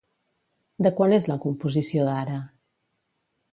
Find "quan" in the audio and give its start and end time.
1.01-1.13